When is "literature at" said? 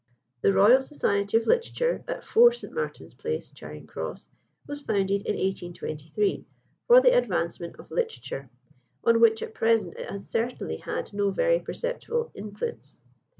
1.45-2.23